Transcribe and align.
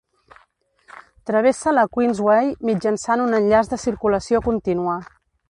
Travessa 1.29 1.73
la 1.75 1.83
Queensway 1.97 2.49
mitjançant 2.71 3.25
un 3.27 3.41
enllaç 3.41 3.71
de 3.75 3.81
circulació 3.85 4.43
continua. 4.51 4.99